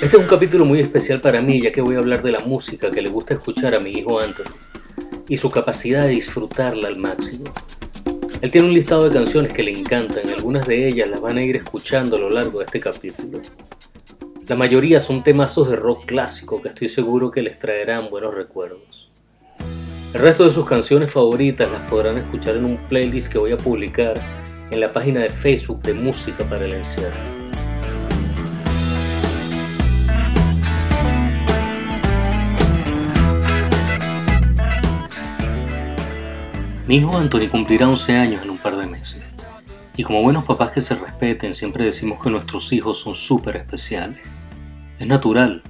Este 0.00 0.16
es 0.16 0.22
un 0.22 0.28
capítulo 0.28 0.64
muy 0.64 0.78
especial 0.78 1.20
para 1.20 1.42
mí 1.42 1.60
ya 1.60 1.72
que 1.72 1.80
voy 1.80 1.96
a 1.96 1.98
hablar 1.98 2.22
de 2.22 2.30
la 2.30 2.38
música 2.38 2.88
que 2.88 3.02
le 3.02 3.08
gusta 3.08 3.34
escuchar 3.34 3.74
a 3.74 3.80
mi 3.80 3.90
hijo 3.90 4.20
Anthony 4.20 4.44
y 5.28 5.36
su 5.36 5.50
capacidad 5.50 6.04
de 6.04 6.10
disfrutarla 6.10 6.86
al 6.86 6.96
máximo. 7.00 7.46
Él 8.40 8.52
tiene 8.52 8.68
un 8.68 8.74
listado 8.74 9.08
de 9.08 9.14
canciones 9.14 9.52
que 9.52 9.64
le 9.64 9.76
encantan 9.76 10.30
algunas 10.30 10.68
de 10.68 10.86
ellas 10.86 11.08
las 11.08 11.20
van 11.20 11.36
a 11.36 11.42
ir 11.42 11.56
escuchando 11.56 12.14
a 12.14 12.20
lo 12.20 12.30
largo 12.30 12.60
de 12.60 12.66
este 12.66 12.78
capítulo. 12.78 13.40
La 14.46 14.54
mayoría 14.54 15.00
son 15.00 15.24
temazos 15.24 15.68
de 15.68 15.74
rock 15.74 16.06
clásico 16.06 16.62
que 16.62 16.68
estoy 16.68 16.88
seguro 16.88 17.32
que 17.32 17.42
les 17.42 17.58
traerán 17.58 18.08
buenos 18.08 18.32
recuerdos. 18.32 19.10
El 20.14 20.20
resto 20.20 20.44
de 20.44 20.52
sus 20.52 20.64
canciones 20.64 21.10
favoritas 21.10 21.70
las 21.72 21.90
podrán 21.90 22.18
escuchar 22.18 22.56
en 22.56 22.66
un 22.66 22.76
playlist 22.88 23.32
que 23.32 23.38
voy 23.38 23.50
a 23.50 23.56
publicar 23.56 24.14
en 24.70 24.80
la 24.80 24.92
página 24.92 25.20
de 25.20 25.30
Facebook 25.30 25.82
de 25.82 25.94
Música 25.94 26.48
para 26.48 26.66
el 26.66 26.74
Encierro. 26.74 27.37
Mi 36.88 36.96
hijo 36.96 37.18
Anthony 37.18 37.48
cumplirá 37.50 37.86
11 37.86 38.16
años 38.16 38.42
en 38.42 38.48
un 38.48 38.56
par 38.56 38.74
de 38.74 38.86
meses. 38.86 39.22
Y 39.94 40.04
como 40.04 40.22
buenos 40.22 40.46
papás 40.46 40.72
que 40.72 40.80
se 40.80 40.94
respeten, 40.94 41.54
siempre 41.54 41.84
decimos 41.84 42.18
que 42.22 42.30
nuestros 42.30 42.72
hijos 42.72 42.98
son 42.98 43.14
súper 43.14 43.56
especiales. 43.56 44.20
Es 44.98 45.06
natural. 45.06 45.62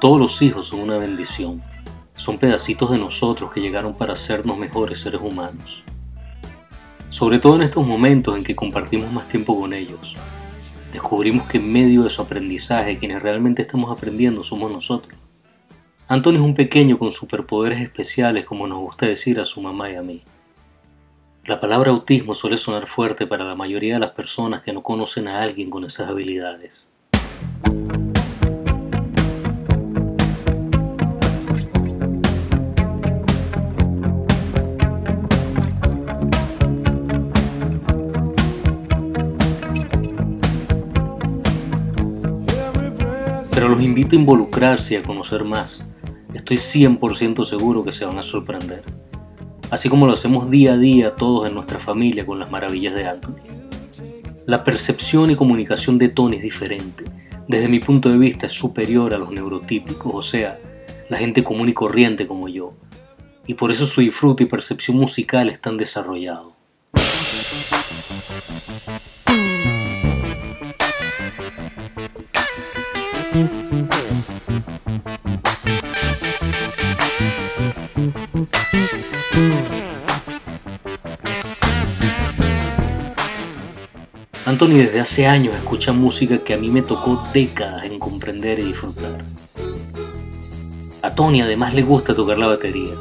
Todos 0.00 0.18
los 0.18 0.40
hijos 0.40 0.68
son 0.68 0.80
una 0.80 0.96
bendición. 0.96 1.62
Son 2.16 2.38
pedacitos 2.38 2.90
de 2.90 2.96
nosotros 2.96 3.52
que 3.52 3.60
llegaron 3.60 3.98
para 3.98 4.14
hacernos 4.14 4.56
mejores 4.56 5.00
seres 5.00 5.20
humanos. 5.20 5.84
Sobre 7.10 7.38
todo 7.38 7.56
en 7.56 7.62
estos 7.62 7.86
momentos 7.86 8.34
en 8.34 8.44
que 8.44 8.56
compartimos 8.56 9.12
más 9.12 9.28
tiempo 9.28 9.60
con 9.60 9.74
ellos. 9.74 10.16
Descubrimos 10.90 11.46
que 11.48 11.58
en 11.58 11.70
medio 11.70 12.02
de 12.02 12.08
su 12.08 12.22
aprendizaje 12.22 12.96
quienes 12.96 13.22
realmente 13.22 13.60
estamos 13.60 13.90
aprendiendo 13.90 14.42
somos 14.42 14.72
nosotros. 14.72 15.18
Antonio 16.06 16.38
es 16.38 16.44
un 16.44 16.54
pequeño 16.54 16.98
con 16.98 17.12
superpoderes 17.12 17.80
especiales 17.80 18.44
como 18.44 18.66
nos 18.66 18.78
gusta 18.78 19.06
decir 19.06 19.40
a 19.40 19.46
su 19.46 19.62
mamá 19.62 19.90
y 19.90 19.94
a 19.94 20.02
mí. 20.02 20.22
La 21.46 21.60
palabra 21.60 21.92
autismo 21.92 22.34
suele 22.34 22.58
sonar 22.58 22.86
fuerte 22.86 23.26
para 23.26 23.46
la 23.46 23.56
mayoría 23.56 23.94
de 23.94 24.00
las 24.00 24.10
personas 24.10 24.60
que 24.60 24.74
no 24.74 24.82
conocen 24.82 25.28
a 25.28 25.40
alguien 25.40 25.70
con 25.70 25.82
esas 25.82 26.10
habilidades. 26.10 26.88
pero 43.50 43.68
los 43.68 43.80
invito 43.80 44.16
a 44.16 44.18
involucrarse 44.18 44.94
y 44.94 44.96
a 44.96 45.02
conocer 45.04 45.44
más. 45.44 45.86
Estoy 46.46 46.58
100% 46.58 47.42
seguro 47.46 47.84
que 47.84 47.90
se 47.90 48.04
van 48.04 48.18
a 48.18 48.22
sorprender, 48.22 48.84
así 49.70 49.88
como 49.88 50.06
lo 50.06 50.12
hacemos 50.12 50.50
día 50.50 50.74
a 50.74 50.76
día 50.76 51.12
todos 51.12 51.48
en 51.48 51.54
nuestra 51.54 51.78
familia 51.78 52.26
con 52.26 52.38
las 52.38 52.50
maravillas 52.50 52.94
de 52.94 53.06
Anthony. 53.06 53.40
La 54.44 54.62
percepción 54.62 55.30
y 55.30 55.36
comunicación 55.36 55.96
de 55.96 56.10
Tony 56.10 56.36
es 56.36 56.42
diferente. 56.42 57.06
Desde 57.48 57.68
mi 57.68 57.80
punto 57.80 58.10
de 58.10 58.18
vista 58.18 58.44
es 58.44 58.52
superior 58.52 59.14
a 59.14 59.18
los 59.18 59.30
neurotípicos, 59.30 60.12
o 60.14 60.20
sea, 60.20 60.58
la 61.08 61.16
gente 61.16 61.42
común 61.42 61.70
y 61.70 61.72
corriente 61.72 62.26
como 62.26 62.46
yo. 62.46 62.74
Y 63.46 63.54
por 63.54 63.70
eso 63.70 63.86
su 63.86 64.02
disfrute 64.02 64.42
y 64.42 64.46
percepción 64.46 64.98
musical 64.98 65.48
es 65.48 65.62
tan 65.62 65.78
desarrollado. 65.78 66.54
Anthony 84.54 84.76
desde 84.76 85.00
hace 85.00 85.26
años 85.26 85.52
escucha 85.52 85.92
música 85.92 86.38
que 86.38 86.54
a 86.54 86.56
mí 86.56 86.68
me 86.68 86.80
tocó 86.80 87.20
décadas 87.34 87.86
en 87.86 87.98
comprender 87.98 88.60
y 88.60 88.62
disfrutar. 88.62 89.24
A 91.02 91.12
Tony 91.12 91.40
además 91.40 91.74
le 91.74 91.82
gusta 91.82 92.14
tocar 92.14 92.38
la 92.38 92.46
batería. 92.46 92.92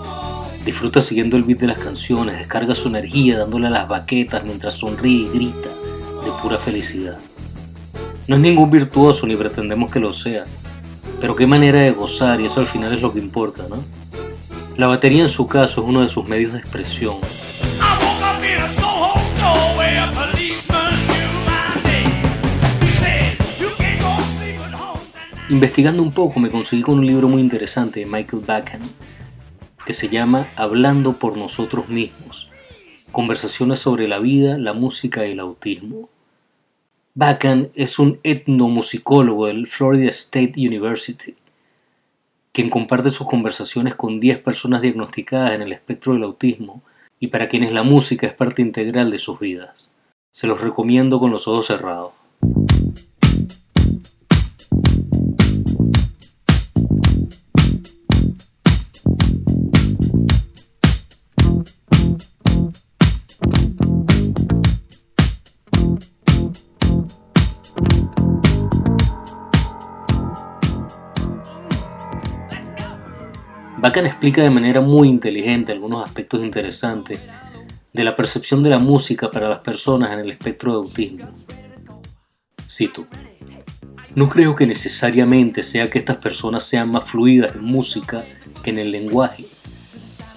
Disfruta 0.65 0.99
siguiendo 0.99 1.37
el 1.37 1.43
beat 1.43 1.59
de 1.59 1.67
las 1.67 1.77
canciones, 1.77 2.39
descarga 2.39 2.73
su 2.73 2.87
energía 2.87 3.37
dándole 3.37 3.67
a 3.67 3.69
las 3.69 3.87
baquetas 3.87 4.43
mientras 4.43 4.73
sonríe 4.73 5.27
y 5.27 5.29
grita 5.29 5.69
de 6.25 6.31
pura 6.41 6.57
felicidad. 6.57 7.19
No 8.27 8.35
es 8.35 8.41
ningún 8.41 8.71
virtuoso 8.71 9.27
ni 9.27 9.35
pretendemos 9.35 9.91
que 9.91 9.99
lo 9.99 10.11
sea, 10.11 10.45
pero 11.21 11.35
qué 11.35 11.45
manera 11.45 11.81
de 11.81 11.91
gozar 11.91 12.41
y 12.41 12.47
eso 12.47 12.61
al 12.61 12.67
final 12.67 12.95
es 12.95 13.01
lo 13.03 13.13
que 13.13 13.19
importa, 13.19 13.65
¿no? 13.69 13.83
La 14.75 14.87
batería 14.87 15.21
en 15.21 15.29
su 15.29 15.47
caso 15.47 15.81
es 15.83 15.87
uno 15.87 16.01
de 16.01 16.07
sus 16.07 16.27
medios 16.27 16.53
de 16.53 16.57
expresión. 16.57 17.17
Investigando 25.53 26.01
un 26.01 26.11
poco 26.11 26.39
me 26.39 26.49
conseguí 26.49 26.81
con 26.81 26.97
un 26.97 27.05
libro 27.05 27.29
muy 27.29 27.39
interesante 27.39 27.99
de 27.99 28.07
Michael 28.07 28.41
Bachan 28.43 28.81
que 29.85 29.93
se 29.93 30.09
llama 30.09 30.47
Hablando 30.55 31.13
por 31.13 31.37
nosotros 31.37 31.89
mismos, 31.89 32.49
conversaciones 33.11 33.77
sobre 33.77 34.07
la 34.07 34.17
vida, 34.17 34.57
la 34.57 34.73
música 34.73 35.27
y 35.27 35.33
el 35.33 35.39
autismo. 35.39 36.09
Bachan 37.13 37.69
es 37.75 37.99
un 37.99 38.19
etnomusicólogo 38.23 39.45
del 39.45 39.67
Florida 39.67 40.09
State 40.09 40.53
University, 40.57 41.35
quien 42.51 42.71
comparte 42.71 43.11
sus 43.11 43.27
conversaciones 43.27 43.93
con 43.93 44.19
10 44.19 44.39
personas 44.39 44.81
diagnosticadas 44.81 45.51
en 45.51 45.61
el 45.61 45.71
espectro 45.71 46.13
del 46.13 46.23
autismo 46.23 46.81
y 47.19 47.27
para 47.27 47.47
quienes 47.47 47.71
la 47.73 47.83
música 47.83 48.25
es 48.25 48.33
parte 48.33 48.63
integral 48.63 49.11
de 49.11 49.19
sus 49.19 49.39
vidas. 49.39 49.91
Se 50.31 50.47
los 50.47 50.61
recomiendo 50.61 51.19
con 51.19 51.29
los 51.29 51.47
ojos 51.47 51.67
cerrados. 51.67 52.22
Bacán 73.83 74.05
explica 74.05 74.41
de 74.41 74.49
manera 74.49 74.79
muy 74.79 75.09
inteligente 75.09 75.73
algunos 75.73 76.05
aspectos 76.05 76.41
interesantes 76.41 77.19
de 77.91 78.03
la 78.05 78.15
percepción 78.15 78.63
de 78.63 78.69
la 78.69 78.79
música 78.79 79.29
para 79.29 79.49
las 79.49 79.59
personas 79.59 80.13
en 80.13 80.19
el 80.19 80.31
espectro 80.31 80.71
de 80.71 80.77
autismo. 80.77 81.27
Cito, 82.65 83.05
no 84.15 84.29
creo 84.29 84.55
que 84.55 84.65
necesariamente 84.65 85.63
sea 85.63 85.89
que 85.89 85.99
estas 85.99 86.15
personas 86.15 86.63
sean 86.63 86.91
más 86.91 87.03
fluidas 87.03 87.55
en 87.55 87.65
música 87.65 88.23
que 88.63 88.69
en 88.69 88.79
el 88.79 88.89
lenguaje, 88.89 89.43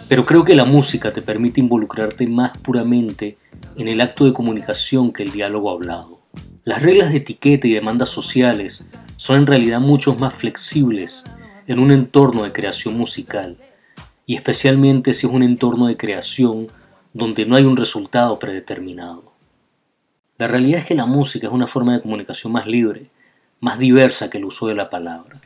pero 0.08 0.26
creo 0.26 0.44
que 0.44 0.56
la 0.56 0.64
música 0.64 1.12
te 1.12 1.22
permite 1.22 1.60
involucrarte 1.60 2.26
más 2.26 2.58
puramente 2.58 3.38
en 3.76 3.86
el 3.86 4.00
acto 4.00 4.24
de 4.24 4.32
comunicación 4.32 5.12
que 5.12 5.22
el 5.22 5.30
diálogo 5.30 5.70
hablado. 5.70 6.20
Las 6.64 6.82
reglas 6.82 7.10
de 7.10 7.18
etiqueta 7.18 7.68
y 7.68 7.74
demandas 7.74 8.08
sociales 8.08 8.88
son 9.16 9.36
en 9.36 9.46
realidad 9.46 9.78
mucho 9.78 10.16
más 10.16 10.34
flexibles 10.34 11.26
en 11.66 11.78
un 11.78 11.90
entorno 11.90 12.44
de 12.44 12.52
creación 12.52 12.96
musical, 12.96 13.56
y 14.24 14.34
especialmente 14.34 15.12
si 15.12 15.26
es 15.26 15.32
un 15.32 15.42
entorno 15.42 15.86
de 15.86 15.96
creación 15.96 16.68
donde 17.12 17.46
no 17.46 17.56
hay 17.56 17.64
un 17.64 17.76
resultado 17.76 18.38
predeterminado. 18.38 19.32
La 20.38 20.48
realidad 20.48 20.80
es 20.80 20.86
que 20.86 20.94
la 20.94 21.06
música 21.06 21.46
es 21.46 21.52
una 21.52 21.66
forma 21.66 21.94
de 21.94 22.02
comunicación 22.02 22.52
más 22.52 22.66
libre, 22.66 23.10
más 23.60 23.78
diversa 23.78 24.28
que 24.28 24.38
el 24.38 24.44
uso 24.44 24.66
de 24.66 24.74
la 24.74 24.90
palabra. 24.90 25.40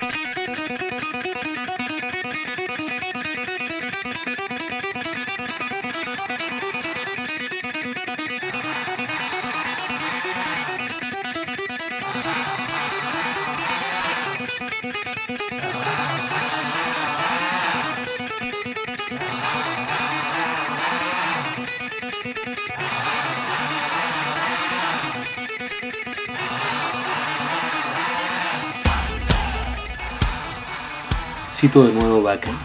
Cito 31.60 31.84
de 31.84 31.92
nuevo 31.92 32.22
Bacon. 32.22 32.56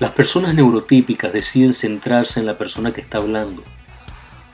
Las 0.00 0.10
personas 0.10 0.54
neurotípicas 0.54 1.32
deciden 1.32 1.72
centrarse 1.72 2.38
en 2.38 2.44
la 2.44 2.58
persona 2.58 2.92
que 2.92 3.00
está 3.00 3.16
hablando, 3.16 3.62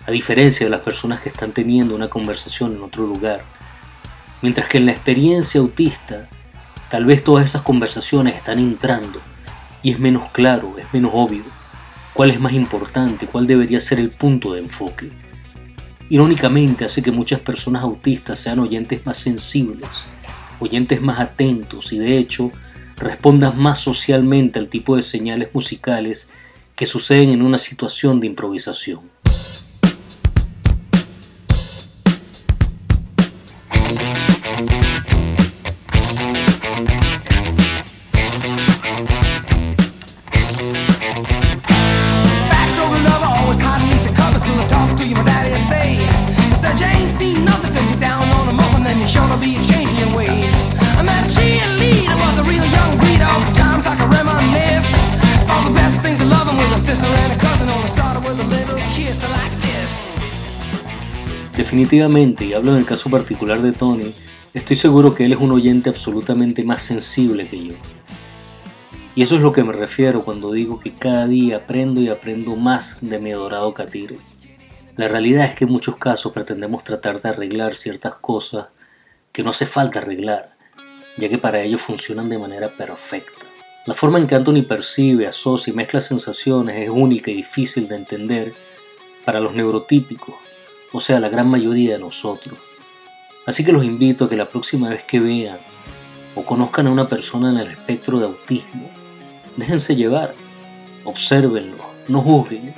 a 0.07 0.13
diferencia 0.13 0.65
de 0.65 0.71
las 0.71 0.85
personas 0.85 1.21
que 1.21 1.29
están 1.29 1.51
teniendo 1.51 1.97
una 1.97 2.09
conversación 2.09 2.73
en 2.73 2.83
otro 2.85 3.05
lugar, 3.05 3.45
mientras 4.43 4.69
que 4.69 4.79
en 4.79 4.87
la 4.87 4.93
experiencia 4.93 5.61
autista 5.61 6.29
Tal 6.95 7.07
vez 7.07 7.25
todas 7.25 7.45
esas 7.45 7.63
conversaciones 7.63 8.37
están 8.37 8.61
entrando 8.61 9.21
y 9.83 9.91
es 9.91 9.99
menos 9.99 10.31
claro, 10.31 10.77
es 10.79 10.87
menos 10.93 11.11
obvio 11.13 11.43
cuál 12.13 12.31
es 12.31 12.39
más 12.39 12.53
importante, 12.53 13.27
cuál 13.27 13.49
debería 13.49 13.81
ser 13.81 13.99
el 13.99 14.11
punto 14.11 14.53
de 14.53 14.61
enfoque. 14.61 15.11
Irónicamente 16.09 16.85
hace 16.85 17.03
que 17.03 17.11
muchas 17.11 17.41
personas 17.41 17.83
autistas 17.83 18.39
sean 18.39 18.61
oyentes 18.61 19.05
más 19.05 19.19
sensibles, 19.19 20.07
oyentes 20.61 21.03
más 21.03 21.19
atentos 21.19 21.93
y 21.93 21.99
de 21.99 22.17
hecho 22.17 22.53
respondan 22.97 23.59
más 23.59 23.81
socialmente 23.81 24.59
al 24.59 24.69
tipo 24.69 24.97
de 24.97 25.03
señales 25.03 25.49
musicales 25.55 26.31
que 26.77 26.87
suceden 26.87 27.31
en 27.31 27.43
una 27.43 27.59
situación 27.59 28.21
de 28.21 28.27
improvisación. 28.27 29.14
Definitivamente, 61.65 62.45
y 62.45 62.53
hablo 62.53 62.73
en 62.73 62.77
el 62.81 62.85
caso 62.85 63.09
particular 63.09 63.63
de 63.63 63.73
Tony, 63.73 64.13
estoy 64.53 64.77
seguro 64.77 65.15
que 65.15 65.25
él 65.25 65.33
es 65.33 65.39
un 65.39 65.51
oyente 65.51 65.89
absolutamente 65.89 66.63
más 66.63 66.83
sensible 66.83 67.49
que 67.49 67.69
yo. 67.69 67.75
Y 69.17 69.23
eso 69.23 69.37
es 69.37 69.41
lo 69.41 69.51
que 69.51 69.65
me 69.65 69.73
refiero 69.73 70.25
cuando 70.25 70.53
digo 70.53 70.79
que 70.79 70.93
cada 70.93 71.27
día 71.27 71.57
aprendo 71.57 72.03
y 72.03 72.11
aprendo 72.11 72.55
más 72.55 72.99
de 73.01 73.19
mi 73.19 73.33
adorado 73.33 73.73
Katire. 73.73 74.19
La 74.99 75.09
realidad 75.09 75.47
es 75.47 75.55
que 75.55 75.65
en 75.65 75.71
muchos 75.71 75.97
casos 75.97 76.33
pretendemos 76.33 76.85
tratar 76.85 77.23
de 77.23 77.31
arreglar 77.31 77.75
ciertas 77.75 78.17
cosas 78.17 78.67
que 79.33 79.43
no 79.43 79.49
hace 79.49 79.65
falta 79.65 80.01
arreglar, 80.01 80.59
ya 81.17 81.31
que 81.31 81.39
para 81.39 81.63
ello 81.63 81.79
funcionan 81.79 82.29
de 82.29 82.37
manera 82.37 82.77
perfecta. 82.77 83.47
La 83.87 83.95
forma 83.95 84.19
en 84.19 84.27
que 84.27 84.35
Anthony 84.35 84.65
percibe, 84.69 85.27
asocia 85.27 85.73
y 85.73 85.75
mezcla 85.75 86.03
sensaciones 86.03 86.77
es 86.77 86.91
única 86.91 87.31
y 87.31 87.37
difícil 87.37 87.89
de 87.89 87.97
entender 87.97 88.53
para 89.25 89.41
los 89.41 89.55
neurotípicos, 89.55 90.35
o 90.97 91.01
sea, 91.01 91.19
la 91.19 91.29
gran 91.29 91.51
mayoría 91.51 91.95
de 91.95 91.99
nosotros. 91.99 92.57
Así 93.47 93.65
que 93.65 93.73
los 93.73 93.85
invito 93.85 94.25
a 94.25 94.29
que 94.31 94.37
la 94.37 94.49
próxima 94.49 94.89
vez 94.89 95.03
que 95.03 95.19
vean 95.19 95.59
o 96.37 96.45
conozcan 96.45 96.87
a 96.87 96.93
una 96.93 97.09
persona 97.09 97.51
en 97.51 97.59
el 97.59 97.67
espectro 97.67 98.21
de 98.21 98.27
autismo, 98.27 98.89
déjense 99.57 99.97
llevar, 99.97 100.35
obsérvenlo, 101.05 101.85
no 102.07 102.23
juzguen, 102.23 102.73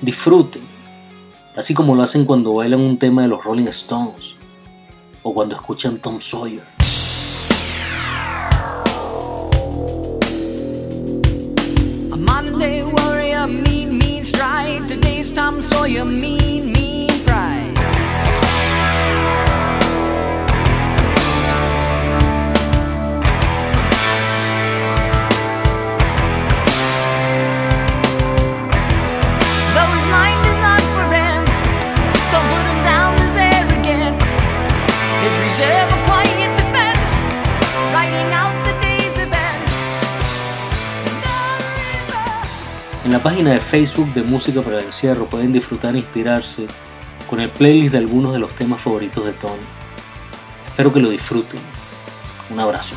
disfruten, 0.00 0.62
así 1.54 1.74
como 1.74 1.94
lo 1.94 2.02
hacen 2.02 2.24
cuando 2.24 2.54
bailan 2.54 2.80
un 2.80 2.98
tema 2.98 3.20
de 3.20 3.28
los 3.28 3.44
Rolling 3.44 3.68
Stones 3.68 4.34
o 5.22 5.34
cuando 5.34 5.56
escuchan 5.56 5.98
Tom 5.98 6.18
Sawyer. 6.18 6.64
Página 43.26 43.54
de 43.54 43.60
Facebook 43.60 44.14
de 44.14 44.22
Música 44.22 44.62
para 44.62 44.78
el 44.78 44.84
Encierro 44.84 45.26
pueden 45.26 45.52
disfrutar 45.52 45.96
e 45.96 45.98
inspirarse 45.98 46.68
con 47.28 47.40
el 47.40 47.50
playlist 47.50 47.90
de 47.90 47.98
algunos 47.98 48.32
de 48.32 48.38
los 48.38 48.54
temas 48.54 48.80
favoritos 48.80 49.24
de 49.24 49.32
Tony. 49.32 49.66
Espero 50.68 50.92
que 50.92 51.00
lo 51.00 51.10
disfruten. 51.10 51.58
Un 52.50 52.60
abrazo. 52.60 52.94